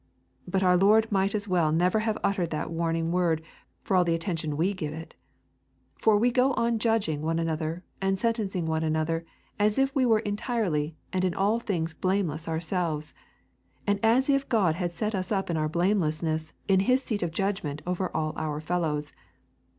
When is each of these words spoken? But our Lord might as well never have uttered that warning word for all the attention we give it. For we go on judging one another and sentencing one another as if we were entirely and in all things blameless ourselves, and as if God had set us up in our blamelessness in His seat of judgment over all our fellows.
But 0.47 0.63
our 0.63 0.77
Lord 0.77 1.11
might 1.11 1.35
as 1.35 1.47
well 1.47 1.71
never 1.71 1.99
have 1.99 2.17
uttered 2.23 2.49
that 2.49 2.71
warning 2.71 3.11
word 3.11 3.43
for 3.83 3.95
all 3.95 4.03
the 4.03 4.15
attention 4.15 4.57
we 4.57 4.73
give 4.73 4.95
it. 4.95 5.13
For 5.95 6.17
we 6.17 6.31
go 6.31 6.53
on 6.53 6.79
judging 6.79 7.21
one 7.21 7.37
another 7.37 7.83
and 8.01 8.17
sentencing 8.17 8.65
one 8.65 8.83
another 8.83 9.27
as 9.59 9.77
if 9.77 9.93
we 9.93 10.07
were 10.07 10.17
entirely 10.21 10.95
and 11.13 11.23
in 11.23 11.35
all 11.35 11.59
things 11.59 11.93
blameless 11.93 12.47
ourselves, 12.47 13.13
and 13.85 13.99
as 14.01 14.27
if 14.27 14.49
God 14.49 14.73
had 14.73 14.91
set 14.91 15.13
us 15.13 15.31
up 15.31 15.51
in 15.51 15.55
our 15.57 15.69
blamelessness 15.69 16.51
in 16.67 16.79
His 16.79 17.03
seat 17.03 17.21
of 17.21 17.29
judgment 17.29 17.83
over 17.85 18.09
all 18.11 18.33
our 18.37 18.59
fellows. 18.59 19.13